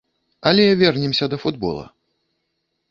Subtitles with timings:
[0.47, 1.85] Але вернемся да футбола.